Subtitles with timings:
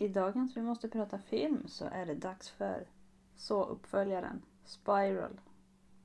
[0.00, 2.86] i dagens Vi måste prata film så är det dags för
[3.36, 5.40] så uppföljaren Spiral.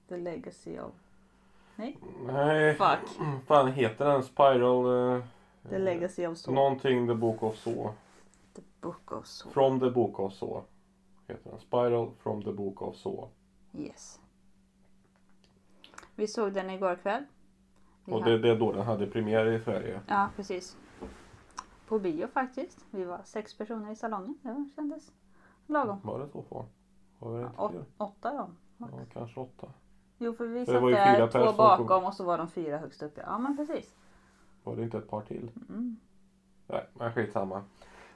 [0.08, 0.94] The Legacy of...
[1.76, 1.97] Nej?
[2.26, 3.10] Nej, Fuck.
[3.47, 4.24] fan heter den?
[4.24, 5.16] Spiral...
[5.16, 5.24] eh,
[5.70, 6.56] The Legacy of Saw.
[6.56, 7.89] Någonting The Book of Saw.
[8.53, 9.52] The Book of Saw.
[9.52, 10.62] From the Book of Saw.
[11.28, 11.60] Heter den.
[11.60, 13.28] Spiral from the Book of Saw.
[13.74, 14.20] Yes.
[16.16, 17.23] Vi såg den igår kväll.
[18.05, 20.02] Vi Och det, det är då den hade premiär i Sverige.
[20.07, 20.77] Ja, precis.
[21.88, 22.85] På bio faktiskt.
[22.91, 24.38] Vi var sex personer i salongen.
[24.41, 25.12] Det kändes
[25.67, 25.99] lagom.
[26.03, 26.66] Var det så få?
[27.20, 27.85] Var det fler?
[27.98, 28.49] åtta då.
[28.77, 29.67] Ja, kanske åtta.
[30.17, 33.13] Jo, för vi satt där två på- bakom och så var de fyra högst upp.
[33.17, 33.95] Ja, men precis.
[34.63, 35.52] Var det inte ett par till?
[35.70, 35.98] Mm.
[36.67, 37.63] Nej, men skitsamma.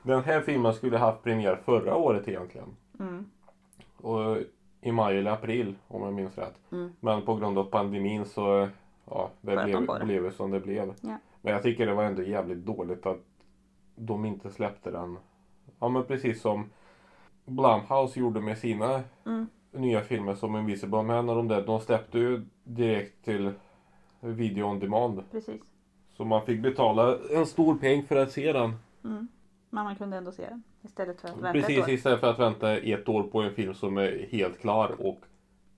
[0.04, 2.76] Den här filmen skulle haft premiär förra året egentligen.
[3.00, 3.26] Mm.
[3.98, 4.38] Och
[4.82, 6.60] i maj eller april om jag minns rätt.
[6.72, 6.92] Mm.
[7.00, 8.70] Men på grund av pandemin så
[9.06, 10.06] ja, det blev, det.
[10.06, 10.94] blev som det blev.
[11.02, 11.18] Ja.
[11.42, 13.20] Men jag tycker det var ändå jävligt dåligt att
[14.00, 15.18] de inte släppte den.
[15.80, 16.70] Ja men precis som
[17.46, 19.48] Blumhouse gjorde med sina Mm.
[19.72, 21.66] nya filmer som Invisible Man och de där.
[21.66, 23.52] De släppte ju direkt till
[24.20, 25.24] video on demand.
[25.32, 25.62] Precis.
[26.18, 28.74] Så man fick betala en stor peng för att se den.
[29.04, 29.28] Mm.
[29.70, 31.90] Men man kunde ändå se den istället för att vänta Precis ett år.
[31.90, 35.20] istället för att vänta ett år på en film som är helt klar och,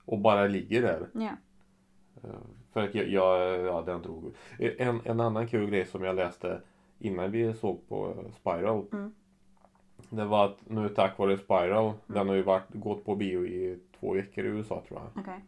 [0.06, 1.08] och bara ligger där.
[1.14, 1.32] Ja.
[2.74, 4.34] För att jag, jag ja den drog.
[4.60, 6.62] En, en annan kul grej som jag läste
[7.02, 8.86] innan vi såg på Spiral.
[8.94, 9.14] Mm.
[10.10, 13.80] Det var att nu tack vare Spiral, den har ju varit, gått på bio i
[14.00, 15.24] två veckor i USA tror jag.
[15.24, 15.40] Okej.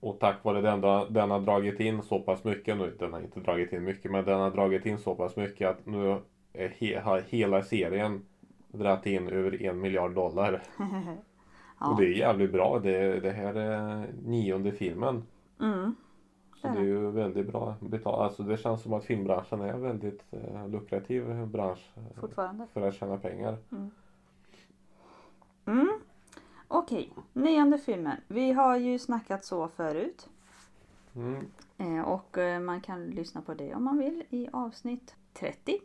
[0.00, 0.80] Och tack vare den,
[1.14, 2.96] den har dragit in så pass mycket nu.
[2.98, 5.86] Den har inte dragit in mycket men den har dragit in så pass mycket att
[5.86, 6.20] nu
[6.52, 8.22] är he, har hela serien
[8.68, 10.62] dragit in över en miljard dollar.
[11.80, 11.90] Ja.
[11.90, 12.78] Och det är jävligt bra.
[12.78, 15.22] Det, det här är nionde filmen.
[15.60, 15.94] Mm.
[16.60, 18.16] Så det är ju väldigt bra betalt.
[18.20, 22.66] Alltså det känns som att filmbranschen är en väldigt eh, lukrativ bransch eh, Fortfarande.
[22.72, 23.56] för att tjäna pengar.
[25.66, 26.00] Mm.
[26.68, 28.16] Okej, nionde filmen.
[28.28, 30.28] Vi har ju snackat så förut.
[31.16, 31.46] Mm.
[31.78, 35.78] Eh, och eh, man kan lyssna på det om man vill i avsnitt 30.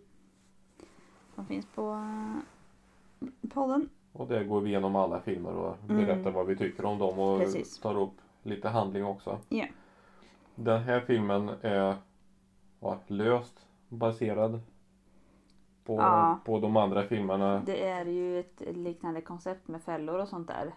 [1.35, 3.89] Som finns på eh, podden.
[4.13, 6.05] Och där går vi igenom alla filmer och Mm.
[6.05, 7.79] berättar vad vi tycker om dem och Precis.
[7.79, 8.13] tar upp
[8.43, 9.37] lite handling också.
[9.49, 9.65] Ja.
[10.55, 11.95] Den här filmen är
[12.79, 14.59] ja, löst baserad
[15.83, 16.39] på, Ja.
[16.45, 17.61] på de andra filmerna.
[17.65, 20.73] Det är ju ett liknande koncept med fällor och sånt där.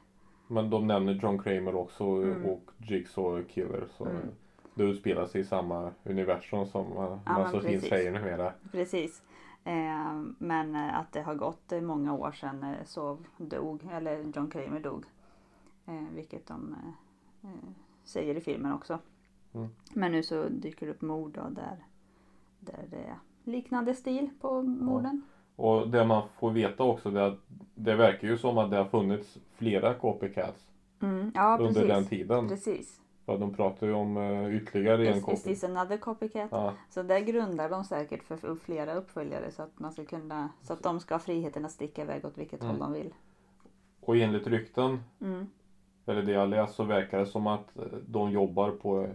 [0.47, 2.45] Men de nämner John Kramer också Mm.
[2.47, 3.87] och Jigsaw Killer.
[3.97, 4.29] Så Mm.
[4.75, 8.53] det utspelar sig i samma universum som man, Ja, så fint säger numera.
[8.73, 9.23] Precis.
[9.65, 14.81] Eh, men att det har gått många år sedan eh, Sov dog, eller John Kramer
[14.81, 15.05] dog.
[15.87, 16.73] Eh, vilket de
[17.43, 17.57] eh, eh,
[18.05, 18.99] säger i filmen också.
[19.55, 19.69] Mm.
[19.95, 21.85] Men nu så dyker det upp mord då, där,
[22.61, 25.23] där det är liknande stil på morden.
[25.57, 27.39] Och det man får veta också det är att
[27.75, 30.69] det verkar ju som att det har funnits flera copycats
[31.03, 31.33] Mm.
[31.35, 31.89] Ja, under precis.
[31.89, 32.49] den tiden.
[32.49, 33.01] Precis.
[33.27, 36.49] Ja, de pratar ju om uh, ytterligare en Is, is this another copycat?
[36.51, 40.73] Ja, Så där grundar de säkert för flera uppföljare så att man ska kunna så
[40.73, 42.71] att de ska ha friheten att sticka iväg åt vilket Mm.
[42.71, 43.15] håll de vill.
[44.01, 45.47] och enligt rykten, Mm.
[46.07, 49.07] eller det jag läst, så verkar det som att eh, de jobbar på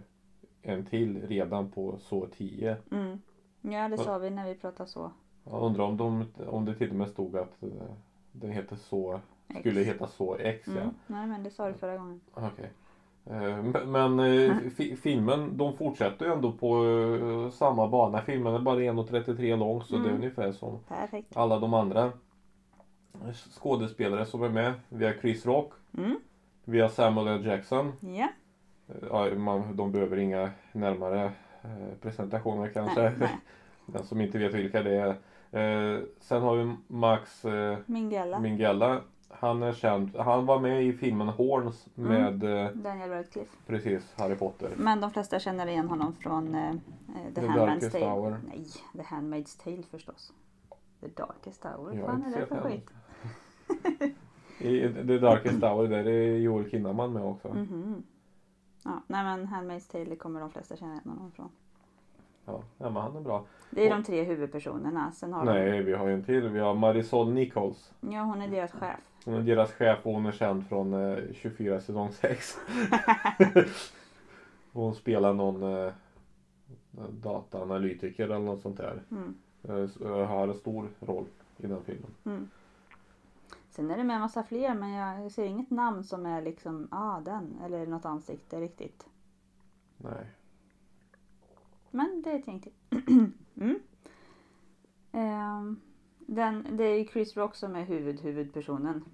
[0.62, 2.76] en till redan på så 10.
[2.92, 3.18] Mm.
[3.60, 5.12] Ja, det sa vi när vi pratade så.
[5.44, 7.68] Jag undrar om, de, om det till och med stod att eh,
[8.32, 9.20] den heter så,
[9.60, 10.72] skulle heta så X ja.
[10.80, 10.94] Mm.
[11.06, 12.20] Nej, men det sa du förra gången.
[12.34, 12.70] Okej.
[13.26, 18.20] Eh, Men, men eh, fi, filmen, de fortsätter ju ändå på samma bana.
[18.22, 20.16] Filmen är bara 1.33 lång så det är Mm.
[20.16, 21.36] ungefär som Perfekt.
[21.36, 22.12] alla de andra
[23.50, 24.72] skådespelare som är med.
[24.88, 26.16] Vi har Chris Rock, Mm.
[26.64, 27.46] vi har Samuel L.
[27.46, 27.92] Jackson.
[28.00, 28.28] Ja.
[29.36, 31.24] Man, de behöver inga närmare
[31.62, 33.00] eh, presentationer kanske.
[33.02, 33.38] Nej, nej.
[33.86, 35.08] Den som inte vet vilka det är.
[35.52, 38.38] Eh, sen har vi Max eh, Minghella.
[38.38, 39.00] Minghella.
[39.28, 40.16] Han är känd.
[40.16, 42.56] Han var med i filmen Horns med Mm.
[42.66, 43.56] eh, Daniel Radcliffe.
[43.66, 44.70] precis Harry Potter.
[44.76, 46.74] Men de flesta känner igen honom från eh, eh,
[47.34, 48.04] The, The Handmaid's Tale.
[48.06, 48.36] Hour.
[48.48, 50.32] Nej, The Handmaid's Tale förstås.
[51.00, 51.96] The Darkest Hour.
[52.00, 52.90] Vad fan är det för skit?
[54.58, 57.48] I The Darkest Hour där är Joel Kinnaman med också.
[57.48, 58.02] Mhm.
[58.82, 61.48] Ja, nej men Handmaid's Tale kommer de flesta känna igen honom från.
[62.44, 63.44] Ja, men han är bra.
[63.70, 65.12] Det är de tre huvudpersonerna.
[65.12, 66.48] Sen har Nej, vi har ju en till.
[66.48, 67.92] Vi har Marisol Nichols.
[68.00, 68.12] de...
[68.12, 69.00] Ja, hon är deras chef.
[69.24, 72.58] Hon är deras chef och hon är känd från eh, 24 säsong 6.
[74.72, 75.92] hon spelar någon eh,
[77.10, 79.02] dataanalytiker eller något sånt där.
[79.10, 79.34] Mm.
[79.62, 81.24] Eh, s- eh, har en stor roll
[81.56, 82.10] i den filmen.
[82.24, 82.48] Mm.
[83.70, 86.88] Sen är det med en massa fler men jag ser inget namn som är liksom,
[86.90, 89.06] ah den, eller något ansikte riktigt.
[89.96, 90.26] Nej.
[91.90, 92.72] Men det är till.
[93.54, 93.80] mm.
[95.12, 95.80] Ehm,
[96.18, 99.04] Den, det är Chris Rock som är huvud, huvudpersonen.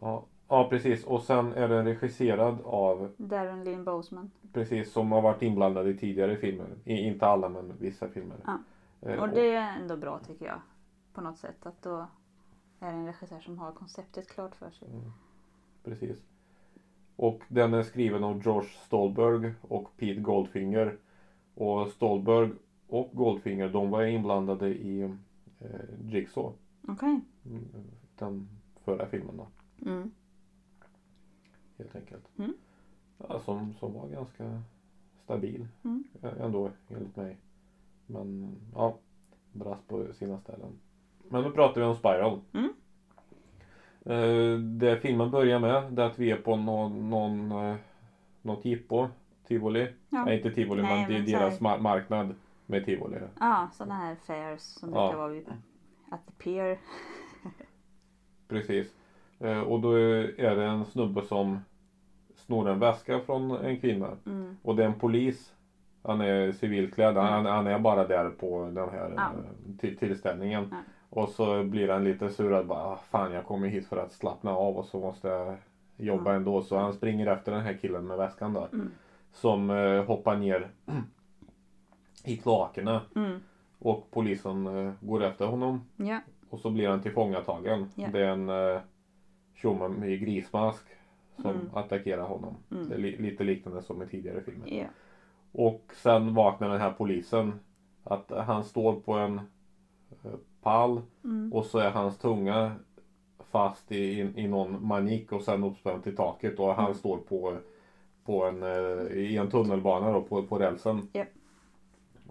[0.00, 1.04] Ja, ja precis.
[1.04, 4.30] Och sen är den regisserad av, Darren Lynn Boseman.
[4.52, 6.68] precis som har varit inblandad i tidigare filmer.
[6.84, 8.36] I, inte alla men vissa filmer.
[8.46, 8.58] Ja.
[9.00, 10.60] Eh, Och det är ändå bra tycker jag.
[11.12, 11.66] På något sätt.
[11.66, 12.06] Att då
[12.82, 14.88] är en regissör som har konceptet klart för sig.
[15.84, 16.22] Precis.
[17.16, 20.98] Och den är skriven av George Stolberg och Pete Goldfinger.
[21.54, 22.50] Och Stolberg
[22.86, 25.02] och Goldfinger de var inblandade i
[25.58, 26.58] eh, Jigsaw.
[26.88, 27.20] Okej.
[27.44, 27.68] Mm,
[28.18, 28.48] Den
[28.84, 29.46] förra filmen då.
[29.90, 30.10] Mm.
[31.78, 32.38] Helt enkelt.
[32.38, 32.54] Mm.
[33.18, 34.62] Ja, som, som var ganska
[35.24, 36.04] stabil Mm.
[36.22, 37.36] ändå enligt mig.
[38.06, 38.98] Men ja,
[39.52, 40.78] brast på sina ställen.
[41.32, 42.40] Men nu pratar vi om Spiral.
[42.52, 42.72] Mm.
[44.06, 47.76] Eh, det filmen börjar med det är att vi är på någon, någon, eh,
[48.42, 49.08] något jippo,
[49.48, 49.88] tivoli.
[50.08, 50.24] Ja.
[50.24, 52.34] Nej inte tivoli Nej, men det är men deras mar- marknad
[52.66, 53.16] med tivoli.
[53.40, 55.02] Ja, sådana här fairs som Ja.
[55.06, 55.46] brukar vara vid
[56.10, 56.78] at the pier.
[58.48, 58.94] Precis.
[59.40, 61.58] Eh, och då är det en snubbe som
[62.36, 64.16] snor en väska från en kvinna.
[64.26, 64.56] Mm.
[64.62, 65.52] Och det är en polis.
[66.02, 67.16] Han är civilklädd.
[67.16, 67.52] Han, Mm.
[67.52, 69.30] han är bara där på den här Ja.
[69.78, 70.68] till, tillställningen.
[70.70, 70.76] Ja.
[71.14, 72.66] Och så blir han lite surad.
[72.66, 75.56] Bara, "Ah, fan jag kommer hit för att slappna av och så måste jag
[75.96, 76.36] jobba Ja.
[76.36, 76.62] ändå.
[76.62, 78.68] Så han springer efter den här killen med väskan då.
[78.72, 78.90] Mm.
[79.32, 80.70] Som eh, hoppar ner
[82.24, 83.00] i kloakerna.
[83.16, 83.40] Mm.
[83.78, 85.80] Och polisen eh, går efter honom.
[85.96, 86.20] Ja.
[86.50, 87.86] Och så blir han tillfångatagen.
[87.94, 88.08] Ja.
[88.12, 88.80] Det är en eh,
[89.54, 90.82] tjomme i grismask
[91.36, 91.70] som Mm.
[91.74, 92.56] attackerar honom.
[92.70, 92.88] Mm.
[92.88, 94.68] Det är li- lite liknande som i tidigare filmer.
[94.68, 94.84] Ja.
[95.52, 97.60] Och sen vaknar den här polisen
[98.04, 99.40] att han står på en
[100.62, 101.52] pall Mm.
[101.52, 102.72] och så är hans tunga
[103.50, 106.94] fast i, i, i någon manik och sen uppspänd till taket och han Mm.
[106.98, 107.56] står på,
[108.24, 111.08] på en, eh, i en tunnelbana då, på, på rälsen.
[111.12, 111.28] Japp.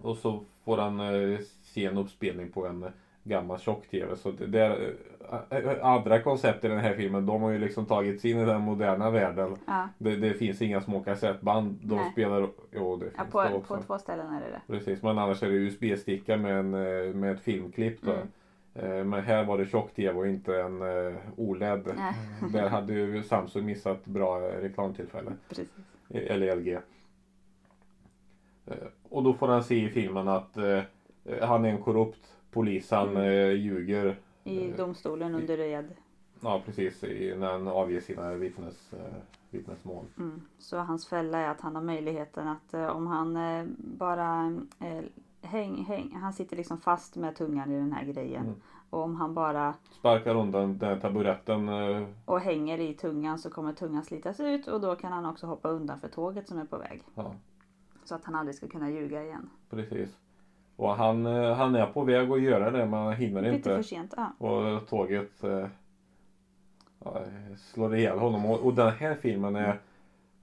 [0.02, 2.86] Och så får han eh, se en uppspelning på en
[3.24, 4.16] gammal tjock-tv.
[4.16, 4.94] Så det, det är,
[5.50, 8.60] eh, andra koncept i den här filmen de har ju liksom tagits in i den
[8.60, 9.56] moderna världen.
[9.66, 9.88] ja.
[9.98, 11.78] Det, det finns inga små kassettband.
[11.82, 12.12] De Nej.
[12.12, 13.76] spelar, jo det finns ja det på, också.
[13.76, 14.60] på två ställen är det det.
[14.72, 18.12] Precis, men annars är det USB-sticka med, en, eh, med ett filmklipp då.
[18.12, 18.28] Mm.
[18.74, 20.82] Eh, Men här var det tjock-tv och inte en
[21.36, 21.92] OLED.
[21.96, 22.14] Nej.
[22.52, 25.32] Där hade ju Samsung missat bra reklamtillfälle.
[25.48, 25.68] Precis.
[26.10, 26.78] Eller LG.
[29.08, 30.56] Och då får han se i filmen att
[31.40, 32.90] han är en korrupt polis.
[32.90, 33.22] Han Mm.
[33.22, 34.18] eh, ljuger.
[34.44, 35.88] I Eh, domstolen under ed.
[36.40, 38.98] Ja precis, i, när han avger sina vittnes, eh,
[39.50, 40.04] vittnesmål.
[40.18, 40.40] Mm.
[40.58, 43.38] Så hans fälla är att han har möjligheten att om han
[43.76, 44.56] bara
[45.42, 48.42] häng, häng, han sitter liksom fast med tungan i den här grejen.
[48.46, 48.54] Mm.
[48.90, 51.68] Och om han bara Sparkar undan den här taburetten.
[52.24, 55.68] och hänger i tungan så kommer tungan slitas ut och då kan han också hoppa
[55.68, 57.02] undan för tåget som är på väg.
[57.14, 57.34] Ja,
[58.04, 59.50] Så att han aldrig ska kunna ljuga igen.
[59.70, 60.10] precis.
[60.82, 63.76] Och han, eh, han är på väg att göra det men han hinner Lite inte.
[63.76, 64.14] för sent.
[64.16, 64.46] Ja.
[64.46, 65.66] Och tåget eh,
[67.04, 67.20] ja,
[67.58, 68.46] slår ihjäl honom.
[68.46, 69.78] Och, och den här filmen är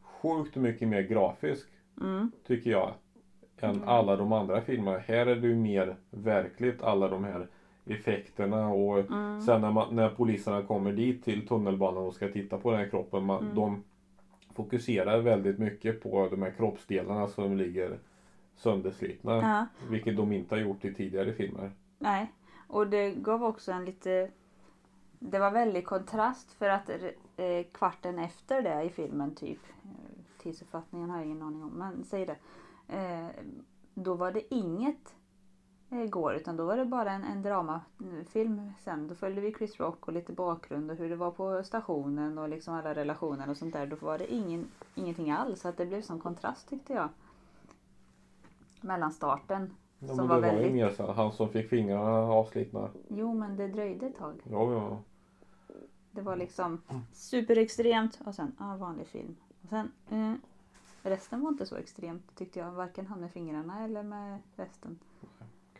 [0.01, 1.67] sjukt mycket mer grafisk
[2.01, 2.31] Mm.
[2.47, 2.91] tycker jag.
[3.61, 3.87] Än Mm.
[3.89, 4.97] alla de andra filmerna.
[4.97, 7.47] Här är det ju mer verkligt alla de här
[7.85, 9.41] effekterna och Mm.
[9.41, 12.87] sen när, man, när poliserna kommer dit till tunnelbanan och ska titta på den här
[12.89, 13.23] kroppen.
[13.23, 13.55] Man, Mm.
[13.55, 13.83] De
[14.55, 17.97] fokuserar väldigt mycket på de här kroppsdelarna som ligger
[18.59, 19.35] sönderslitna.
[19.35, 19.65] Ja.
[19.89, 21.71] Vilket de inte har gjort i tidigare filmer.
[21.97, 22.33] Nej,
[22.67, 24.31] och det gav också en lite...
[25.19, 26.89] Det var väldigt kontrast för att
[27.37, 32.03] eh, kvarten efter det i filmen typ, eh, tidsuppfattningen har jag ingen aning om, men
[32.03, 32.35] säg det.
[32.87, 33.27] Eh,
[33.93, 35.15] då var det inget
[35.89, 39.07] eh, går utan då var det bara en, en dramafilm sen.
[39.07, 42.49] Då följde vi Chris Rock och lite bakgrund och hur det var på stationen och
[42.49, 43.87] liksom alla relationer och sånt där.
[43.87, 45.61] Då var det ingen, ingenting alls.
[45.61, 47.09] Så att det blev som kontrast tyckte jag.
[48.81, 49.73] Mellan starten.
[49.99, 52.09] Ja, Som men var det var ju väldigt- mer så här, han som fick fingrarna
[52.33, 52.89] avslitna.
[53.09, 54.41] Jo men det dröjde ett tag.
[54.51, 54.99] Ja, ja.
[56.11, 56.81] Det var liksom
[57.11, 59.35] superextremt och sen ah, vanlig film.
[59.63, 60.33] Och sen eh,
[61.09, 62.71] resten var inte så extremt tyckte jag.
[62.71, 64.99] Varken han med fingrarna eller med resten.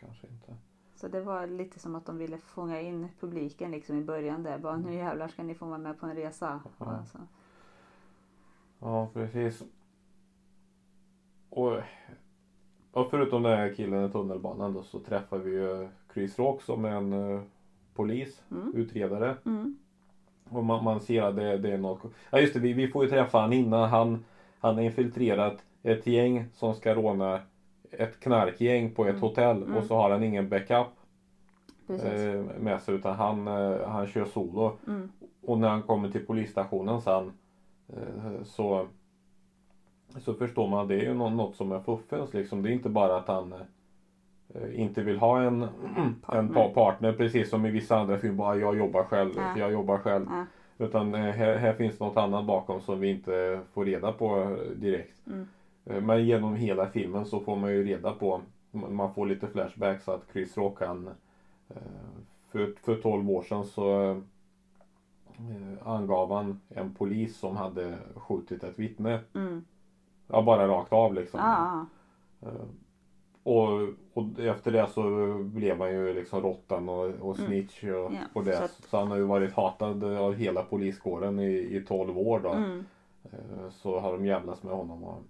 [0.00, 0.54] Kanske inte.
[0.94, 4.58] Så det var lite som att de ville fånga in publiken liksom i början där.
[4.58, 6.60] Bara nu jävlar ska ni få vara med på en resa.
[6.78, 6.86] Ja.
[6.86, 7.18] Alltså.
[8.78, 9.62] Ja, precis.
[11.50, 11.80] Och,
[12.92, 16.84] och förutom den här killen i tunnelbanan då så träffar vi ju Chris Rock som
[16.84, 17.40] är en eh,
[17.94, 18.72] polis, Mm.
[18.76, 19.36] utredare.
[19.46, 19.76] Mm.
[20.50, 22.00] Och man, man ser att det, det är något.
[22.30, 23.88] Ja just det, vi, vi får ju träffa han innan.
[23.88, 24.24] Han,
[24.58, 27.40] han har infiltrerat ett gäng som ska råna
[27.90, 29.22] ett knarkgäng på ett Mm.
[29.22, 29.76] hotell Mm.
[29.76, 30.86] och så har han ingen backup
[31.88, 34.72] eh, med sig utan han, eh, han kör solo.
[34.86, 35.10] Mm.
[35.42, 37.32] Och när han kommer till polisstationen sen
[37.88, 38.86] eh, så,
[40.18, 42.62] så förstår man att det är ju nå- något som är fuffens liksom.
[42.62, 43.52] Det är inte bara att han
[44.54, 45.62] eh, inte vill ha en,
[46.02, 46.54] en Partner.
[46.54, 48.36] pa- partner precis som i vissa andra filmer.
[48.38, 49.58] Bara jag jobbar själv, Ja.
[49.58, 50.26] jag jobbar själv.
[50.30, 50.44] Ja.
[50.84, 54.70] Utan eh, här, här finns något annat bakom som vi inte får reda på eh,
[54.76, 55.26] direkt.
[55.26, 55.46] Mm.
[56.06, 58.40] Men genom hela filmen så får man ju reda på,
[58.70, 61.10] man får lite flashbacks att Chris Rock han
[62.50, 64.20] för, för 12 år sedan så
[65.82, 69.20] angav han en polis som hade skjutit ett vittne.
[69.34, 69.64] Mm.
[70.32, 71.40] Ja, bara rakt av liksom.
[71.40, 71.86] Ja,
[72.42, 72.64] Eh,
[73.42, 73.68] Och,
[74.14, 75.02] och efter det så
[75.44, 78.22] blev han ju liksom råttan och, och snitch och, Mm.
[78.32, 78.52] Och det.
[78.52, 78.64] så Så,
[78.96, 82.50] att- han har ju varit hatad av hela poliskåren i, i 12 år då.
[82.50, 82.84] mm.
[83.24, 85.22] Eh, Så har de jävlas med honom och,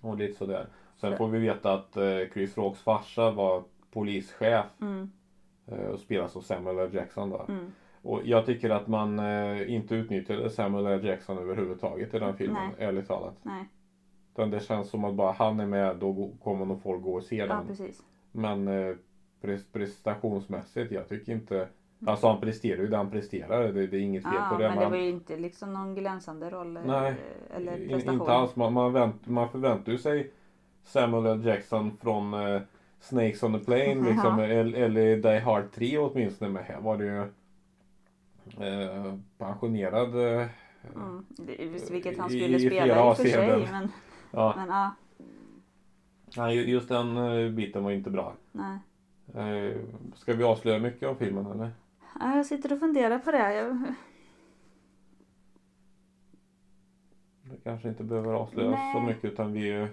[0.00, 0.66] och lite sådär.
[0.96, 5.10] Sen Så- får vi veta att eh, Chris Rocks farsa var polischef Mm.
[5.92, 6.90] och spelas av Samuel L.
[6.94, 7.44] Jackson då.
[7.48, 7.72] Mm.
[8.02, 11.04] Och jag tycker att man eh, inte utnyttjade Samuel L.
[11.04, 12.86] Jackson överhuvudtaget i den filmen, Nej.
[12.88, 13.34] ärligt talat.
[13.42, 13.64] Nej,
[14.34, 17.22] Utan det känns som att bara han är med, då kommer nog folk gå och
[17.24, 17.66] se ja den.
[17.66, 18.02] precis.
[18.32, 18.94] Men eh,
[19.42, 21.68] pres- prestationsmässigt, jag tycker inte...
[22.06, 24.68] Alltså han presterar ju det han presterar, det, det är inget fel Ja, på det.
[24.68, 27.14] men det var ju inte liksom någon glänsande roll eh, Nej,
[27.56, 28.20] eller prestation.
[28.20, 28.56] inte alls.
[28.56, 30.30] Man, man, vänt, man förväntar ju sig
[30.84, 31.46] Samuel L.
[31.46, 32.60] Jackson från eh,
[33.00, 34.44] Snakes on the Plane liksom, Ja.
[34.44, 36.50] eller, Die Hard 3 åtminstone.
[36.50, 37.24] Men här var det ju
[39.38, 40.40] pensionerad.
[40.40, 40.46] Eh,
[40.96, 41.26] Mm.
[41.28, 43.68] Det- Visst, vilket han skulle i spela i och för sig.
[43.72, 43.88] Men,
[44.30, 44.94] ja, men ja,
[46.36, 48.34] nej, ju- just den eh, biten var inte bra.
[48.52, 48.78] nej.
[50.14, 51.70] Ska vi avslöja mycket om filmen eller?
[52.20, 53.54] Ja, Jag sitter och funderar på det.
[53.54, 53.82] Jag,
[57.42, 58.94] Det kanske inte behöver avslöjas Nej.
[58.94, 59.88] så mycket utan vi...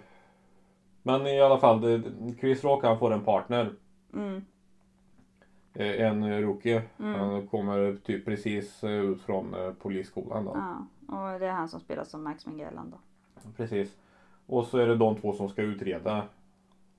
[1.03, 2.01] Men i alla fall,
[2.39, 3.73] Chris Rock han får en partner.
[4.13, 4.41] mm,
[5.75, 6.81] En rookie.
[6.99, 7.19] Mm.
[7.19, 10.51] Han kommer typ precis eh, ut från eh, polisskolan då.
[10.55, 10.85] ja.
[11.07, 12.97] Och det är han som spelar som Max Minghella då.
[13.57, 13.95] Precis.
[14.45, 16.17] Och så är det de två som ska utreda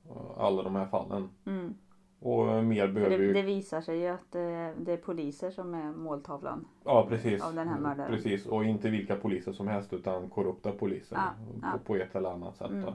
[0.09, 1.28] eh, alla de här fallen.
[1.47, 1.75] Mm.
[2.21, 3.33] Och eh, mer behöver det, ju...
[3.33, 6.64] det visar sig ju att det, är poliser som är måltavlan.
[6.85, 7.42] Ja precis.
[7.42, 8.11] av den här mördaren.
[8.11, 8.47] Precis.
[8.47, 11.16] Och inte vilka poliser som helst utan korrupta poliser.
[11.16, 11.30] Ja,
[11.62, 11.73] ja.
[11.73, 12.71] På, på ett eller annat sätt.
[12.71, 12.83] Mm.
[12.83, 12.95] Då.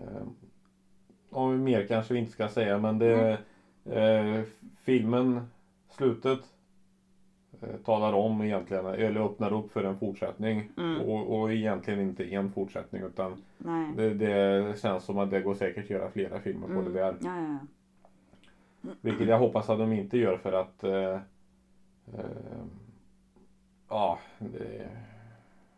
[0.00, 0.26] Eh,
[1.30, 3.38] och mer kanske vi inte ska säga men det...
[3.92, 4.42] Eh,
[4.84, 5.40] filmen,
[5.88, 6.40] slutet.
[7.60, 10.70] Eh, talar om egentligen, eller öppnar upp för en fortsättning.
[10.76, 11.00] Mm.
[11.00, 13.42] Och, och egentligen inte en fortsättning utan
[13.96, 16.84] det, det känns som att det går säkert att göra flera filmer på Mm.
[16.92, 17.16] det där.
[17.20, 17.58] Ja, ja,
[18.82, 18.90] ja.
[19.00, 21.14] Vilket jag hoppas att de inte gör för att eh,
[22.14, 22.64] eh,
[23.88, 24.88] Ja, det,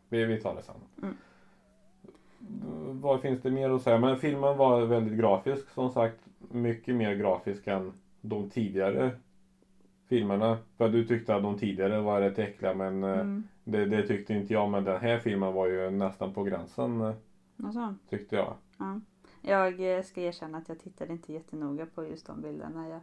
[0.08, 0.74] vi, vi tar det sen.
[1.02, 1.14] Mm.
[3.00, 3.98] Vad finns det mer att säga?
[3.98, 6.27] Men filmen var väldigt grafisk som sagt.
[6.50, 9.10] Mycket mer grafisk än de tidigare
[10.08, 10.58] filmerna.
[10.76, 13.48] För du tyckte att de tidigare var rätt äckliga men eh, Mm.
[13.64, 14.70] det, det tyckte inte jag.
[14.70, 17.14] Men den här filmen var ju nästan på gränsen eh,
[17.66, 17.94] Och så.
[18.10, 18.54] tyckte jag.
[18.78, 19.00] Ja.
[19.42, 22.88] Jag eh, ska erkänna att jag tittade inte jättenoga på just de bilderna.
[22.88, 23.00] Jag,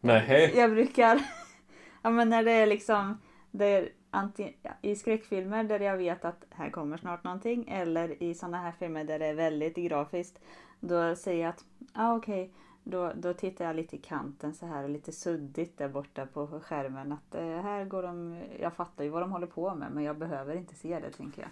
[0.00, 0.52] Nej.
[0.56, 1.20] jag brukar,
[2.02, 3.18] ja men när det är liksom,
[3.50, 8.22] det är antingen, ja, i skräckfilmer där jag vet att här kommer snart någonting eller
[8.22, 10.40] i sådana här filmer där det är väldigt grafiskt.
[10.80, 12.52] Då säger jag att, ah, okej,
[12.90, 17.12] då, då tittar jag lite i kanten så här lite suddigt där borta på skärmen.
[17.12, 20.18] Att eh, här går de, jag fattar ju vad de håller på med men jag
[20.18, 21.50] behöver inte se det tänker jag.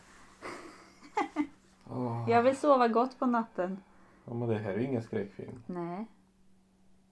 [1.90, 2.31] Åh.
[2.31, 3.83] Jag vill sova gott på natten.
[4.25, 5.62] Ja, men det här är ju ingen skräckfilm.
[5.66, 6.07] Nej.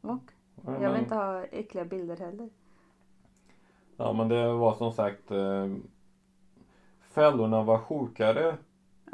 [0.00, 0.32] Och
[0.66, 2.50] Ja, jag vill inte ha äckliga bilder heller.
[3.96, 5.72] Ja men det var som sagt eh,
[7.00, 8.56] Fällorna var sjukare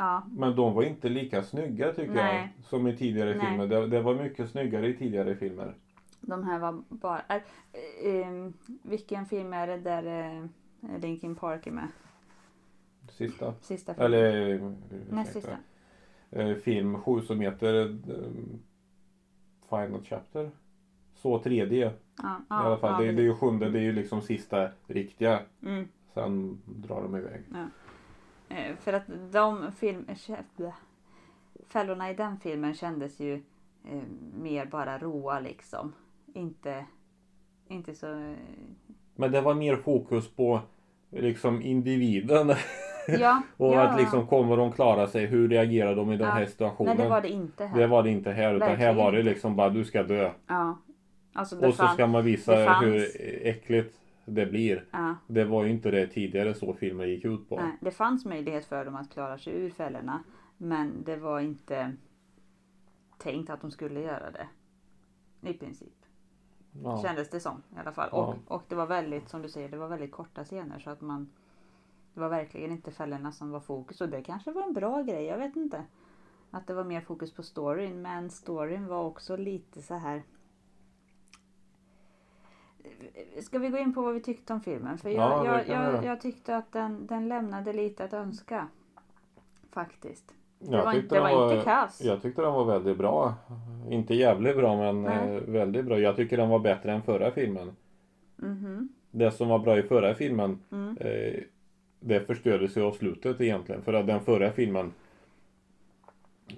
[0.01, 2.53] Ja, men de var inte lika snygga tycker Nej.
[2.57, 3.47] jag som i tidigare Nej.
[3.47, 3.67] filmer.
[3.67, 5.75] Det, det var mycket snyggare i tidigare filmer.
[6.21, 7.21] de här var bara...
[7.29, 7.43] Är,
[8.05, 8.51] eh,
[8.83, 11.89] vilken film är det där eh, Linkin Park är med?
[13.09, 13.55] Sista.
[13.61, 14.13] Sista filmen?
[14.13, 14.71] Eller eh,
[15.11, 15.57] Näst sista.
[16.31, 17.99] Eh, film 7 som heter
[19.69, 20.51] Final Chapter.
[21.15, 21.93] Så 3D
[22.23, 23.05] Ja, i alla fall.
[23.05, 25.41] ja, det, det är ju sjunde, det är ju liksom sista riktiga.
[25.63, 25.89] Mm.
[26.15, 27.43] Sen drar de iväg.
[27.55, 27.65] Eh,
[28.81, 29.03] för att
[29.33, 30.07] de film...
[31.69, 33.35] Fällorna i den filmen kändes ju
[33.85, 34.03] eh,
[34.41, 35.93] mer bara roa liksom.
[36.35, 36.85] Inte,
[37.69, 38.07] inte så...
[38.13, 38.35] eh,
[39.15, 40.61] Men det var mer fokus på
[41.11, 42.53] liksom individen.
[43.09, 43.81] Ja, Och ja.
[43.83, 45.27] att liksom kommer de klara sig?
[45.27, 46.97] Hur reagerar de i den Ja, här situationen?
[46.97, 47.79] Nej, det var det inte här.
[47.81, 50.31] Det var det inte här utan här var det liksom bara du ska dö.
[50.47, 50.79] Ja.
[51.33, 53.07] Alltså Och så fann- ska man visa hur
[53.43, 54.00] äckligt
[54.35, 54.89] det blir.
[54.91, 55.17] Ja.
[55.27, 57.57] Det var ju inte det tidigare så filmer gick ut på.
[57.57, 60.23] Nej, det fanns möjlighet för dem att klara sig ur fällorna.
[60.57, 61.93] Men det var inte
[63.19, 64.49] tänkt att de skulle göra det.
[65.51, 65.95] I princip.
[66.83, 67.03] Ja.
[67.03, 68.09] Kändes det som i alla fall.
[68.13, 68.19] Ja.
[68.47, 70.79] Och, och det var väldigt, som du säger, det var väldigt korta scener.
[70.79, 71.31] Så att man...
[72.15, 74.01] Det var verkligen inte fällorna som var fokus.
[74.01, 75.85] Och det kanske var en bra grej, jag vet inte.
[76.51, 80.23] Att det var mer fokus på storyn men storyn var också lite så här.
[83.43, 84.99] Ska vi gå in på vad vi tyckte om filmen?
[84.99, 88.69] För jag, Ja, jag, jag, jag tyckte att den, den lämnade lite att önska.
[89.73, 90.35] Faktiskt.
[90.59, 92.01] Det Jag var, tyckte det var den inte kass.
[92.05, 93.35] Jag tyckte den var väldigt bra.
[93.91, 95.37] Inte jävligt bra men Nej.
[95.37, 95.99] eh, väldigt bra.
[95.99, 97.77] Jag tycker den var bättre än förra filmen.
[98.37, 98.89] Mhm.
[99.11, 100.97] Det som var bra i förra filmen Mm.
[101.01, 101.41] eh,
[102.01, 103.83] det förstördes ju av slutet egentligen.
[103.83, 104.93] För att den förra filmen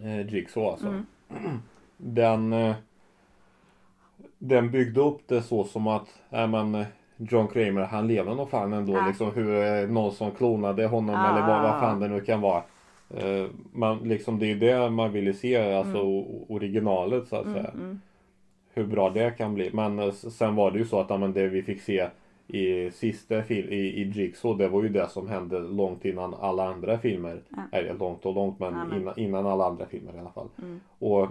[0.02, 0.88] eh, Jigsaw alltså.
[0.88, 1.58] Mm.
[1.96, 2.74] Den eh,
[4.44, 6.84] Den byggde upp det så som att äh, men,
[7.16, 9.06] John Kramer han lever nog fan ändå Ja.
[9.06, 11.30] liksom hur eh, någon som klonade honom Ja.
[11.30, 12.62] eller vad, vad fan det nu kan vara.
[13.16, 17.54] Eh, man, liksom, det är det man ville se, alltså o- originalet så att Mm.
[17.54, 17.70] säga.
[17.74, 18.00] Mm.
[18.74, 19.70] Hur bra det kan bli.
[19.72, 22.08] Men eh, sen var det ju så att men det vi fick se
[22.46, 26.68] i sista film i, i Jigsaw det var ju det som hände långt innan alla
[26.68, 27.40] andra filmer.
[27.48, 27.78] Ja.
[27.78, 30.48] Eller långt och långt men, Ja, men- Innan, innan alla andra filmer i alla fall.
[30.62, 30.80] Mm.
[30.98, 31.28] Och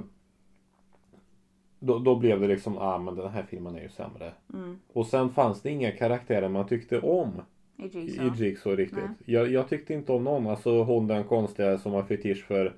[1.83, 4.31] då, då blev det liksom, ah men den här filmen är ju sämre.
[4.53, 4.79] Mm.
[4.93, 7.29] Och sen fanns det inga karaktärer man tyckte om
[7.77, 8.45] I i Jigsaw.
[8.45, 9.03] Jigsaw riktigt.
[9.03, 9.35] Nej.
[9.35, 10.47] Jag, jag tyckte inte om någon.
[10.47, 12.73] Alltså hon den konstiga som har fetisch för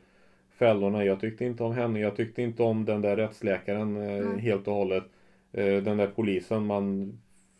[0.49, 1.05] fällorna.
[1.05, 1.99] Jag tyckte inte om henne.
[1.99, 4.39] Jag tyckte inte om den där rättsläkaren Nej.
[4.39, 5.03] helt och hållet.
[5.51, 6.65] Eh, den där polisen.
[6.65, 7.13] Man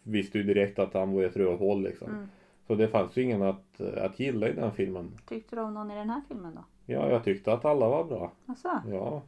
[0.03, 2.09] visste ju direkt att han var ett rövhål liksom.
[2.09, 2.27] Mm.
[2.67, 5.11] Så det fanns ju ingen att, att gilla i den filmen.
[5.27, 6.61] Tyckte du om någon i den här filmen då?
[6.85, 8.31] Ja, jag tyckte att alla var bra.
[8.45, 8.69] Alltså?
[8.91, 9.21] Ja.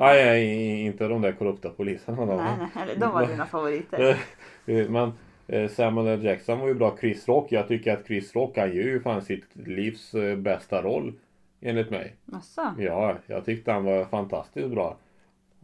[0.00, 2.26] Nej, nej, inte de där korrupta poliserna.
[2.26, 2.34] då.
[2.36, 4.16] Nej, nej, de var dina favoriter.
[4.66, 5.12] Eh, Men
[5.46, 6.24] eh, Samuel L.
[6.24, 6.96] Jackson var ju bra.
[7.00, 10.82] Chris Rock, jag tycker att Chris Rock han gör ju fan sitt livs eh, bästa
[10.82, 11.12] roll.
[11.60, 12.14] Enligt mig.
[12.32, 12.74] Alltså?
[12.78, 14.96] Ja, jag tyckte han var fantastiskt bra.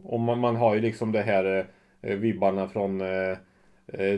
[0.03, 1.65] Och man, man har ju liksom det här
[2.01, 3.37] eh, vibbarna från eh,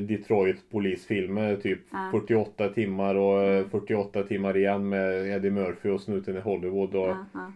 [0.02, 1.56] Detroit polisfilmer.
[1.56, 2.10] Typ Ja.
[2.12, 7.08] 48 timmar och eh, 48 timmar igen med Eddie Murphy och snuten i Hollywood och
[7.08, 7.52] Ja, ja,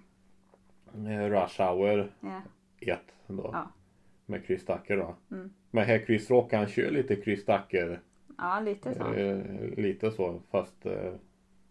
[1.30, 2.42] Rush Hour ja.
[2.80, 3.50] 1 då.
[3.54, 3.68] Ja.
[4.26, 5.16] Med Chris Tucker då.
[5.36, 5.50] Mm.
[5.72, 8.00] Men här Chris Rock han kör lite Chris Tucker.
[8.38, 9.14] ja lite så.
[9.14, 9.38] Eh,
[9.78, 11.14] lite så fast eh,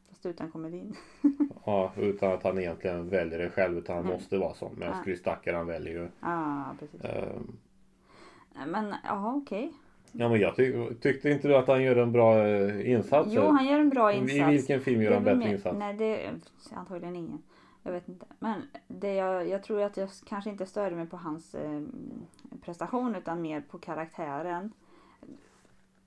[0.08, 0.96] Fast utan komedin.
[1.66, 4.16] ja, utan att han egentligen väljer det själv utan han Mm.
[4.16, 4.74] måste vara sån.
[4.78, 5.04] Medan Ja.
[5.04, 6.08] Chris Tucker han väljer ju.
[6.20, 7.00] Ja, precis.
[7.04, 7.32] Eh,
[8.66, 9.72] Men ja, okej.
[10.12, 13.28] ja men jag ty- tyckte inte du att han gör en bra eh, insats?
[13.32, 14.34] Jo, han gör en bra insats.
[14.34, 15.78] I vilken film gör han bättre insats?
[15.78, 16.32] Nej, det är
[16.72, 17.42] antagligen ingen.
[17.82, 18.26] Jag vet inte.
[18.38, 21.82] Men det jag, jag tror att jag kanske inte störde mig på hans eh,
[22.64, 24.72] prestation utan mer på karaktären.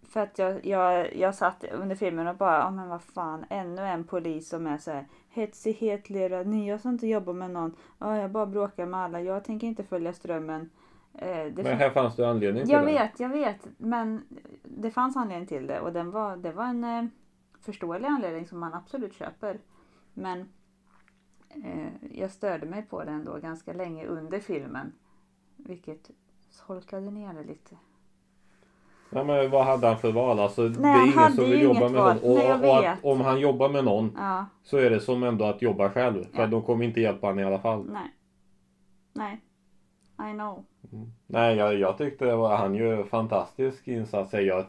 [0.04, 3.82] För att jag, jag, jag satt under filmen och bara, ja men vad fan, ännu
[3.82, 7.76] en polis som är så här hetsig, hetlurad, nej jag ska inte jobba med någon,
[8.00, 10.70] ja jag bara bråkar med alla, jag tänker inte följa strömmen.
[11.14, 12.86] Eh, det Men här fanns det anledning till jag det.
[12.86, 13.68] vet, jag vet.
[13.78, 14.24] Men
[14.64, 17.06] det fanns anledning till det och den var, det var en eh,
[17.62, 19.60] förståelig anledning som man absolut köper.
[20.14, 20.50] Men
[21.64, 24.92] eh, jag störde mig på det ändå ganska länge under filmen.
[25.56, 26.12] Vilket
[26.50, 27.76] solkade ner det lite.
[29.10, 30.40] Ja, men vad hade han för val?
[30.40, 32.16] Alltså, det han är ingen som vill jobba med val.
[32.16, 32.32] någon.
[32.32, 35.46] Och, Nej, och att, om han jobbar med någon Ja, så är det som ändå
[35.46, 36.24] att jobba själv.
[36.34, 36.48] För Ja.
[36.48, 37.86] de kommer inte hjälpa honom i alla fall.
[37.92, 38.12] nej.
[39.14, 39.42] Nej.
[40.32, 40.66] I know.
[41.28, 44.34] Nej, jag, jag tyckte det var, han gör fantastisk insats.
[44.34, 44.66] Jag,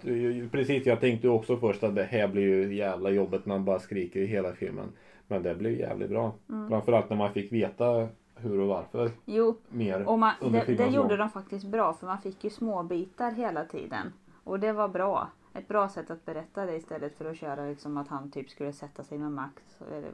[0.51, 3.79] precis, jag tänkte också först att det här blir ju jävla jobbet när han bara
[3.79, 4.92] skriker i hela filmen.
[5.26, 6.34] Men det blev jävligt bra.
[6.48, 6.68] Mm.
[6.68, 10.08] Framförallt när man fick veta hur och varför Jo, mer.
[10.08, 13.64] och man, det, det gjorde de faktiskt bra för man fick ju små bitar hela
[13.64, 14.12] tiden.
[14.44, 15.28] Och det var bra.
[15.54, 18.72] Ett bra sätt att berätta det istället för att köra liksom att han typ skulle
[18.72, 19.62] sätta sig med Max.
[19.92, 20.10] Eller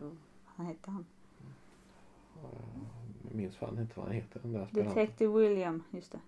[0.57, 1.05] vad hette han?
[3.23, 4.41] Jag minns fan inte vad han heter.
[4.43, 4.69] Den där.
[4.71, 6.19] Detective William, just det.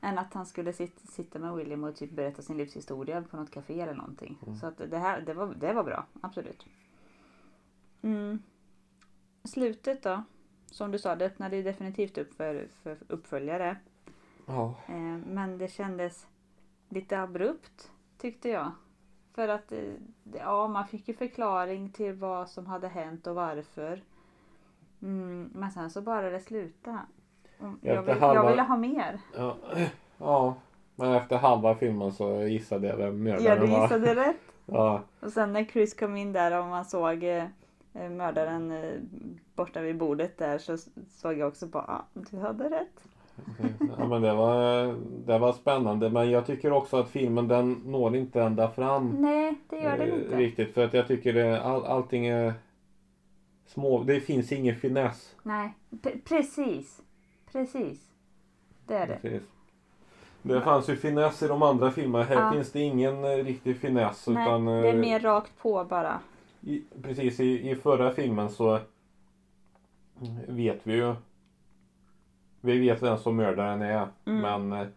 [0.00, 3.50] Än att han skulle sit, sitta med William och typ berätta sin livshistoria på något
[3.50, 4.38] café eller någonting.
[4.46, 4.58] Mm.
[4.58, 6.66] Så att det här, det var, det var bra, absolut.
[8.02, 8.42] Mm.
[9.44, 10.22] Slutet då?
[10.66, 13.76] Som du sa, det öppnade ju definitivt upp för, för uppföljare.
[14.46, 14.74] Ja.
[14.88, 14.94] Eh,
[15.26, 16.26] men det kändes
[16.88, 18.70] lite abrupt tyckte jag.
[19.34, 19.78] För att eh,
[20.32, 24.02] ja, man fick ju förklaring till vad som hade hänt och varför.
[25.02, 26.98] Mm, men sen så bara det sluta.
[27.60, 29.20] Mm, Jag, vill, halva- jag ville ha mer.
[29.36, 29.56] Ja.
[30.18, 30.54] ja.
[30.94, 33.82] Men efter halva filmen så gissade jag vem Ja, mördaren du var.
[33.82, 34.36] gissade rätt.
[34.66, 35.02] Ja.
[35.20, 37.44] Och sen när Chris kom in där och man såg eh,
[37.92, 39.00] mördaren eh,
[39.54, 40.76] borta vid bordet där så
[41.10, 43.04] såg jag också på ah, du hade rätt.
[43.98, 44.84] ja men det var,
[45.26, 46.10] det var spännande.
[46.10, 49.10] Men jag tycker också att filmen den når inte ända fram.
[49.20, 50.36] Nej, det gör den eh, inte.
[50.36, 50.74] Riktigt.
[50.74, 52.54] För att jag tycker det, all, allting är
[53.66, 54.02] små.
[54.02, 55.36] Det finns ingen finess.
[55.42, 57.00] Nej, pre- precis.
[57.52, 58.00] Precis.
[58.86, 59.18] Det är det.
[59.22, 59.42] Precis.
[60.42, 62.24] Det fanns ju finess i de andra filmerna.
[62.24, 62.52] Här Ja.
[62.52, 64.26] finns det ingen eh, riktig finess.
[64.28, 66.20] Nej, utan, det är eh, mer rakt på bara.
[66.60, 68.80] I, precis i, i förra filmen så
[70.48, 71.14] vet vi ju.
[72.60, 74.08] Vi vet vem som mördaren är.
[74.24, 74.40] Mm.
[74.40, 74.88] Men eh,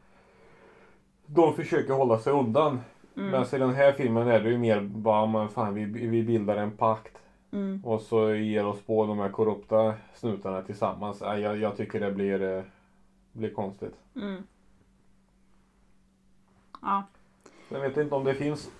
[1.25, 2.81] de försöker hålla sig undan.
[3.17, 3.31] Mm.
[3.31, 6.57] Men i den här filmen är det ju mer bara, men fan vi, vi bildar
[6.57, 7.17] en pakt.
[7.51, 7.85] Mm.
[7.85, 11.21] Och så ger oss på de här korrupta snutarna tillsammans.
[11.21, 12.63] Jag, jag tycker det blir, eh,
[13.31, 13.95] blir konstigt.
[14.15, 14.43] Mm.
[16.81, 17.03] Ja.
[17.73, 18.71] Jag vet inte om det finns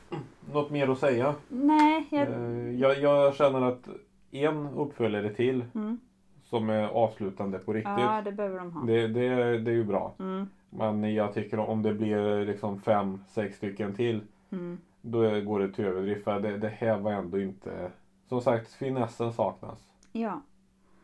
[0.54, 1.36] något mer att säga.
[1.50, 2.28] Nej, jag...
[2.28, 3.90] Eh, Jag, jag känner att
[4.32, 6.00] en uppföljare till Mm.
[6.44, 7.94] som är avslutande på riktigt.
[7.98, 8.86] Ja, det behöver de ha.
[8.86, 10.14] Det, det, det är ju bra.
[10.20, 10.48] Mm.
[10.70, 14.22] Men jag tycker om det blir liksom fem, sex stycken till.
[14.52, 14.78] Mm.
[15.02, 16.24] Då går det till överdrift.
[16.24, 17.92] För det, det här var ändå inte...
[18.30, 19.88] Som sagt, finessen saknas.
[20.12, 20.42] Ja.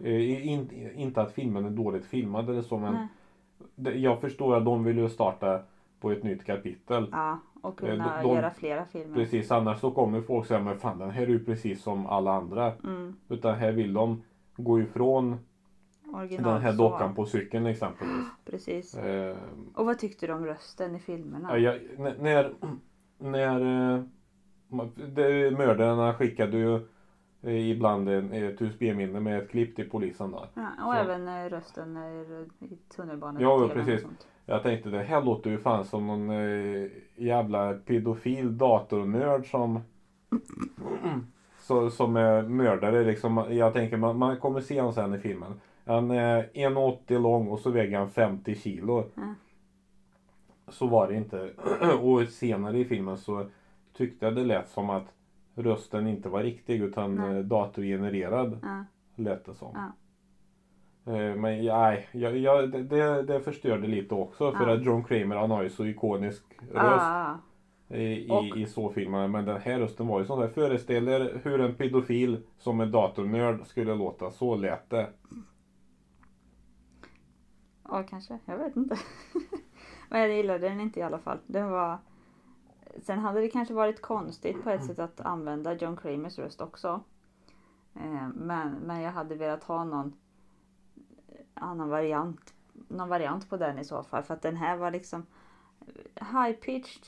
[0.04, 3.08] Eh, in, inte att filmen är dåligt filmad eller så men
[3.75, 4.02] Nej.
[4.02, 5.62] jag förstår att de vill ju starta
[5.99, 7.08] på ett nytt kapitel.
[7.12, 9.15] Ja, och kunna Eh, de- de- göra flera filmer.
[9.15, 12.32] Precis, annars så kommer folk säga men fan den här är ju precis som alla
[12.34, 12.74] andra.
[12.84, 13.15] Mm.
[13.30, 14.24] Utan här vill de
[14.56, 15.38] gå ifrån
[16.13, 16.78] Original den här så.
[16.89, 18.26] dockan på cykeln exempelvis.
[18.45, 18.95] Precis.
[18.95, 19.38] Eh,
[19.76, 21.58] Och vad tyckte du om rösten i filmerna?
[21.58, 21.80] ja, jag,
[22.19, 22.54] när
[23.19, 23.62] när
[23.95, 24.04] eh,
[24.95, 26.76] det, mördarna skickade ju
[27.41, 30.45] eh, ibland ett USB-minne med ett klipp till polisen då.
[30.54, 31.00] Ja, och Så.
[31.00, 31.98] även rösten
[32.60, 33.41] i tunnelbanan.
[33.41, 34.06] Ja, precis.
[34.49, 39.79] Jag tänkte det här låter ju fan som någon eh, jävla pedofil datornörd som
[41.59, 43.45] så, som är mördare liksom.
[43.49, 45.53] Jag tänker man, man kommer se honom sen i filmen.
[45.85, 49.03] Han är 1,80 lång och så väger han 50 kilo.
[49.15, 49.33] Ja.
[50.67, 51.49] Så var det inte.
[52.01, 53.45] och senare i filmen så
[53.93, 55.13] tyckte jag det lät som att
[55.55, 58.85] rösten inte var riktig utan eh, datorgenererad Ja,
[59.15, 59.71] lät det som.
[59.73, 59.91] Ja.
[61.10, 64.74] Eh, Men nej, jag, jag, det- det, förstörde lite också för Ja.
[64.76, 67.38] att John Kramer han har ju så ikonisk röst ah,
[67.88, 69.28] i, Och- i, i så filmerna.
[69.28, 70.48] Men den här rösten var ju sån där.
[70.48, 74.32] Föreställ er hur en pedofil som en datornörd skulle låta.
[74.32, 75.10] Så lät det.
[77.84, 78.39] ja, kanske.
[78.45, 78.95] Jag vet inte.
[80.10, 81.38] Men jag gillade den inte i alla fall.
[81.48, 81.98] Den var...
[83.02, 87.02] Sen hade det kanske varit konstigt på ett sätt att använda John Kramers röst också.
[87.95, 90.13] Eh, Men, men jag hade velat ha någon
[91.60, 92.54] annan variant.
[92.88, 94.24] Någon variant på den i så fall.
[94.24, 95.26] För att den här var liksom
[96.15, 97.08] high pitched.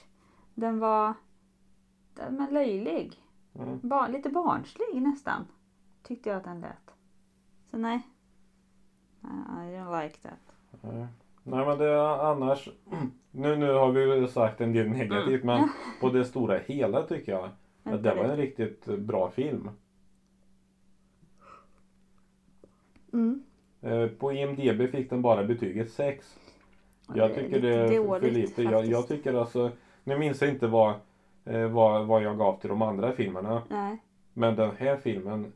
[0.53, 1.13] Den var
[2.13, 3.23] den var löjlig.
[3.53, 3.79] Mm.
[3.83, 5.45] Ba- lite barnslig nästan.
[6.03, 6.95] Tyckte jag att den lät.
[7.71, 8.07] Så nej.
[9.21, 9.25] I
[9.75, 10.53] don't like that.
[10.81, 11.07] Nej.
[11.43, 12.69] Nej men det annars.
[13.31, 15.69] Nu, nu har vi ju sagt en del negativt men
[16.01, 17.49] på det stora hela tycker jag
[17.83, 19.69] att det var en riktigt bra film.
[23.13, 23.43] Mm.
[23.81, 26.37] Eh, På IMDB fick den bara betyget 6.
[27.07, 28.63] Ja, Jag det tycker det är för- för dåligt lite.
[28.63, 29.71] Jag, jag tycker alltså,
[30.03, 30.95] nu minns jag inte vad,
[31.45, 33.63] eh, vad, vad jag gav till de andra filmerna.
[33.69, 33.97] Nej.
[34.33, 35.51] Men den här filmen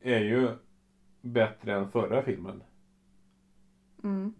[0.00, 0.50] är ju
[1.20, 2.62] bättre än förra filmen.
[4.04, 4.32] Mm.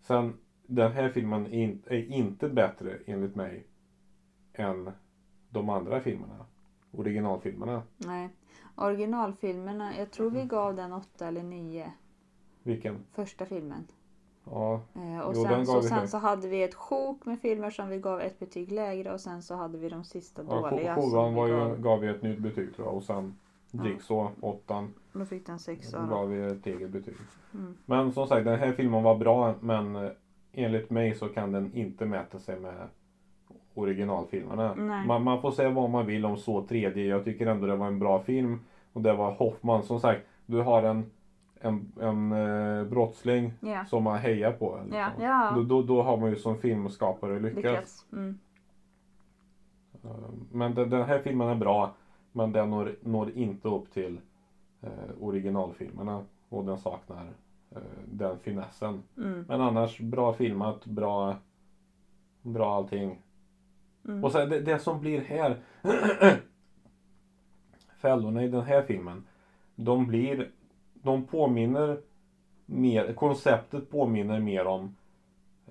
[0.00, 0.34] Sen,
[0.66, 3.66] den här filmen är inte bättre enligt mig
[4.52, 4.90] än
[5.48, 6.46] de andra filmerna.
[6.96, 7.82] Originalfilmerna.
[7.96, 8.28] Nej.
[8.74, 11.92] Originalfilmerna, jag tror vi gav den åtta eller nio.
[12.62, 12.96] Vilken?
[13.12, 13.86] Första filmen.
[14.44, 17.88] Ja, Eh, och Jo, sen, så, sen så hade vi ett sjok med filmer som
[17.88, 20.94] vi gav ett betyg lägre och sen så hade vi de sista ja dåliga.
[20.94, 22.96] sjuan var ju, gav, gav vi ett nytt betyg tror jag.
[22.96, 23.34] Och sen
[23.70, 23.86] Ja.
[23.86, 26.00] Jigsaw, åttan, då fick den sexa.
[26.00, 26.06] då.
[26.06, 27.14] gav vi ett eget betyg.
[27.54, 27.76] Mm.
[27.86, 30.10] Men som sagt, den här filmen var bra men eh,
[30.52, 32.88] enligt mig så kan den inte mäta sig med
[33.78, 34.74] originalfilmerna.
[34.74, 35.06] Nej.
[35.06, 36.98] Man, man får säga vad man vill om så 3D.
[36.98, 38.60] Jag tycker ändå det var en bra film.
[38.92, 39.82] Och det var Hoffman.
[39.82, 41.10] Som sagt, du har en,
[41.60, 43.84] en, en eh, brottsling Ja.
[43.84, 44.80] som man hejar på.
[44.84, 44.98] Liksom.
[44.98, 45.52] Ja, ja.
[45.54, 47.56] Då, då, då har man ju som filmskapare lyckats.
[47.56, 48.06] Lyckats.
[48.12, 48.38] Mm.
[50.04, 50.10] Eh,
[50.52, 51.94] Men den, den här filmen är bra.
[52.32, 54.20] Men den når, når inte upp till
[54.82, 56.24] eh, originalfilmerna.
[56.48, 57.26] Och den saknar
[57.70, 59.02] eh, den finessen.
[59.16, 59.44] Mm.
[59.48, 61.36] Men annars bra filmat, bra,
[62.42, 63.22] bra allting.
[64.08, 64.24] Mm.
[64.24, 65.60] Och sen det, det som blir här.
[67.96, 69.24] fällorna i den här filmen.
[69.74, 70.50] De blir,
[70.94, 72.00] de påminner
[72.66, 74.96] mer, konceptet påminner mer om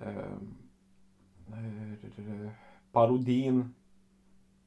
[0.01, 0.37] eh,
[2.91, 3.73] parodin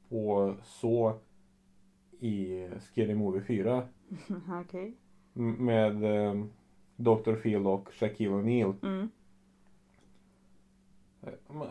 [0.09, 1.19] på så
[2.19, 3.87] i Scary Movie 4.
[4.61, 4.97] Okej.
[5.35, 6.45] M- Med eh,
[6.95, 7.33] Dr.
[7.35, 8.73] Phil och Shaquille O'Neal.
[8.83, 9.09] Mm.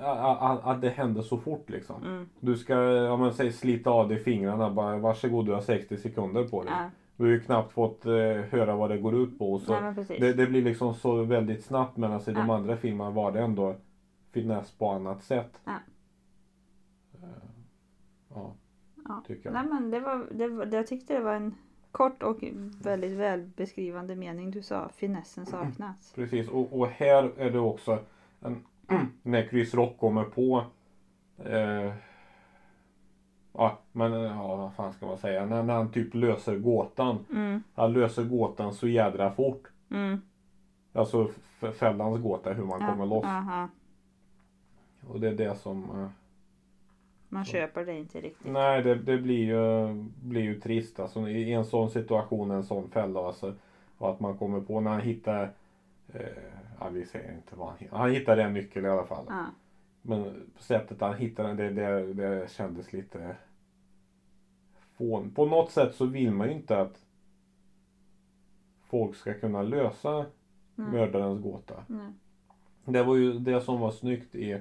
[0.00, 2.04] Att, att det händer så fort liksom.
[2.04, 2.28] Mm.
[2.40, 6.48] Du ska, ja men säg slita av dig fingrarna bara varsågod du har 60 sekunder
[6.48, 6.72] på dig.
[6.72, 6.90] Ja.
[7.16, 8.12] Du har ju knappt fått eh,
[8.50, 9.58] höra vad det går ut på.
[9.58, 13.10] Så Nej men det, det blir liksom så väldigt snabbt medan i de andra filmerna
[13.10, 13.74] var det ändå
[14.32, 15.60] finess på annat sätt.
[15.64, 15.72] Ja.
[17.14, 17.28] Eh,
[18.34, 18.54] ja,
[19.08, 19.22] Ja.
[19.26, 19.52] tycker jag.
[19.52, 21.54] Nej men det var, det var, jag tyckte det var en
[21.92, 22.44] Kort och
[22.82, 24.88] väldigt välbeskrivande mening du sa.
[24.88, 26.12] Finessen saknas.
[26.14, 27.98] Precis, och, och här är det också
[28.40, 28.64] en,
[29.22, 30.64] när Chris Rock kommer på
[31.44, 31.92] eh,
[33.52, 35.46] Ja, men ja, vad fan ska man säga?
[35.46, 37.18] När, när han typ löser gåtan.
[37.32, 39.62] Mm, Han löser gåtan så jädra fort.
[39.90, 40.20] mm.
[40.92, 41.28] Alltså
[41.78, 43.24] fällans gåta, hur man kommer loss.
[43.24, 43.68] Aha.
[45.08, 45.82] Och det är det som...
[45.84, 46.08] Eh,
[47.28, 48.52] Man köper det inte riktigt.
[48.52, 51.28] nej, det, det blir, ju, blir ju trist alltså.
[51.28, 53.54] I en sån situation, en sån fälla alltså.
[53.98, 55.50] Att man kommer på när han hittar...
[56.14, 56.20] Eh,
[56.80, 57.96] ja, vi säger inte vad han hittar.
[57.98, 59.24] Han hittar en nyckel i alla fall.
[59.28, 59.46] Ja.
[60.02, 63.36] Men sättet han hittade den, det, det, det kändes lite
[64.92, 65.30] fån.
[65.30, 67.04] På något sätt så vill man ju inte att
[68.80, 70.26] folk ska kunna lösa
[70.78, 70.90] Mm.
[70.90, 71.84] mördarens gåta.
[71.86, 72.10] Nej.
[72.84, 74.60] Det var ju det som var snyggt i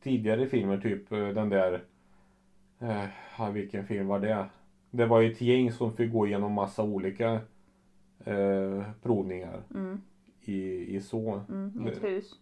[0.00, 1.84] tidigare filmer, typ eh, den där...
[2.78, 4.46] Eh, vilken film var det?
[4.90, 7.32] Det var ju ett gäng som fick gå igenom massa olika
[8.24, 10.00] eh, provningar Mm,
[10.48, 11.40] i, i så.
[11.48, 11.86] mm.
[11.86, 12.34] I ett Det- hus.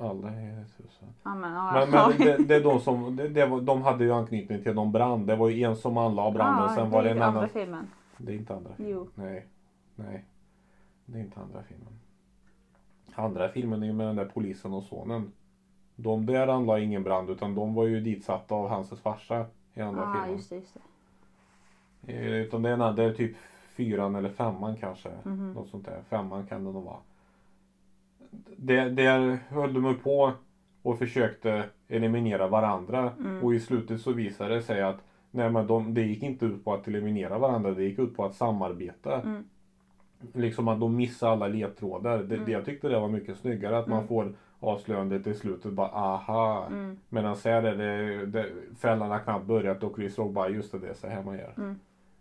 [0.00, 1.08] Alla är tusen.
[1.22, 4.04] Ja, men, ja, Men, men det, det är de som, det, det var, de hade
[4.04, 5.26] ju anknytning till någon brand.
[5.26, 7.48] Det var ju en som anlade branden, ja, sen var det en andra annan.
[7.48, 7.86] filmen.
[8.16, 8.92] Det är inte andra filmen.
[8.94, 9.08] Jo.
[9.14, 9.46] Nej.
[9.94, 10.24] Nej.
[11.04, 11.98] Det är inte andra filmen.
[13.14, 15.32] Andra filmen är ju med den där polisen och sonen.
[15.96, 20.02] De där anlade ingen brand utan de var ju ditsatta av hans farsa i andra
[20.02, 20.32] Ja, filmen.
[20.32, 20.56] just det.
[20.56, 20.76] Just
[22.00, 22.12] det.
[22.12, 23.36] Eh, Utan det är, en det är typ
[23.78, 25.08] fyran eller femman kanske.
[25.24, 25.52] Mhm.
[25.52, 26.00] Något sånt där.
[26.10, 26.96] Femman kan det nog vara.
[28.56, 30.32] Det, där höll de på
[30.82, 33.12] och försökte eliminera varandra.
[33.18, 33.42] Mm.
[33.44, 36.64] Och i slutet så visade det sig att nej, men de, det gick inte ut
[36.64, 37.70] på att eliminera varandra.
[37.70, 39.22] Det gick ut på att samarbeta.
[39.22, 39.44] Mm.
[40.34, 42.18] Liksom att de missade alla ledtrådar.
[42.18, 42.50] Det, Mm.
[42.50, 44.08] Jag tyckte det var mycket snyggare att man Mm.
[44.08, 46.66] får avslöjandet i slutet bara aha.
[46.66, 46.98] Mm.
[47.08, 48.46] Medan här är det, det
[48.78, 51.36] fällan har knappt börjat och Chris Rock bara just det, det är så här man
[51.38, 51.54] gör.
[51.56, 51.78] Mm.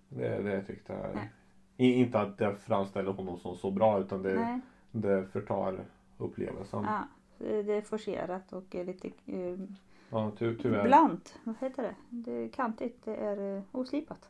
[0.09, 1.15] Det, det tyckte jag.
[1.15, 1.29] Nej.
[1.77, 4.59] Inte att det framställer honom som så bra utan det, Nej.
[4.91, 5.85] det förtar
[6.17, 6.83] upplevelsen.
[6.83, 7.07] Ja.
[7.39, 10.83] Ja, det är forcerat och är lite eh, ty, tyvärr.
[10.83, 11.39] blant.
[11.43, 11.95] Vad heter det?
[12.09, 13.05] Det är kantigt.
[13.05, 14.29] Det är eh, oslipat.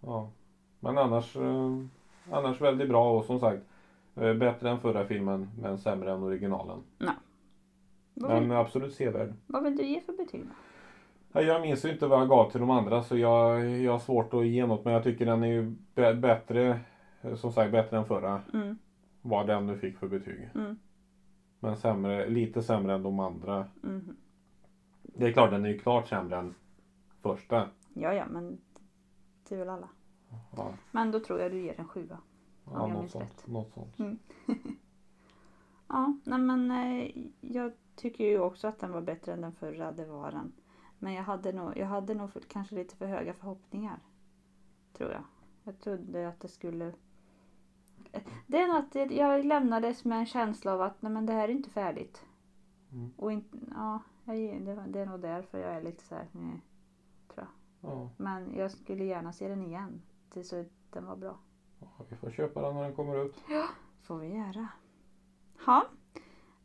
[0.00, 0.30] Ja.
[0.80, 1.76] Men annars, eh,
[2.30, 3.62] annars väldigt bra och som sagt
[4.14, 6.78] eh, bättre än förra filmen men sämre än originalen.
[8.14, 9.32] Vad Men vill, absolut sevärd.
[9.46, 10.54] vad vill du ge för betyg då?
[11.32, 13.98] Ja, Jag minns ju inte vad jag gav till de andra så jag, jag har
[13.98, 16.80] svårt att ge något men jag tycker den är ju bä- bättre,
[17.36, 18.40] som sagt bättre än förra.
[18.54, 18.78] Mm.
[19.22, 20.48] Vad den nu fick för betyg.
[20.54, 20.78] Mm.
[21.60, 23.66] Men sämre, lite sämre än de andra.
[23.82, 24.16] Mm.
[25.02, 26.54] Det är klart den är ju klart sämre än
[27.22, 27.68] första.
[27.94, 28.60] Ja, ja, men
[29.48, 29.88] det är väl alla.
[30.56, 32.18] Ja, Men då tror jag du ger en sjua.
[32.64, 33.46] ja jag något, minns sånt, rätt.
[33.46, 33.96] något sånt.
[35.88, 39.92] Ja, nej men eh, jag tycker ju också att den var bättre än den förra,
[39.92, 40.52] det var den.
[41.02, 43.98] Men jag hade nog, jag hade nog kanske lite för höga förhoppningar.
[44.92, 45.22] Tror jag.
[45.64, 46.92] Jag trodde att det skulle...
[48.46, 51.44] Det är nog att jag lämnades med en känsla av att nej men det här
[51.48, 52.24] är inte färdigt.
[52.92, 53.10] Mm.
[53.16, 56.60] Och inte, ja, det, det är nog därför jag är lite så här, nej,
[57.34, 57.46] tror
[57.80, 57.90] jag.
[57.90, 60.02] Ja, Men jag skulle gärna se den igen.
[60.30, 61.38] Tills så den var bra.
[61.80, 63.36] ja, vi får köpa den när den kommer ut.
[64.02, 64.68] Får vi göra.
[65.66, 65.86] Ja,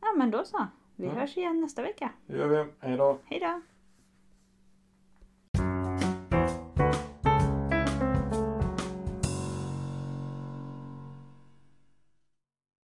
[0.01, 0.67] ja men då så.
[0.95, 1.17] Vi Mm.
[1.17, 2.11] hörs igen nästa vecka.
[2.27, 2.71] Det gör vi.
[2.79, 3.17] Hej då.
[3.25, 3.61] Hej då!